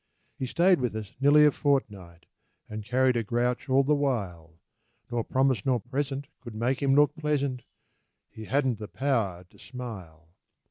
[0.39, 2.25] He stayed with us nearly a fortnight
[2.67, 4.59] And carried a grouch all the while,
[5.11, 7.61] Nor promise nor present could make him look pleasant;
[8.31, 10.29] He hadn't the power to smile.